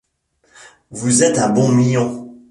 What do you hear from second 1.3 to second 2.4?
un bon mion.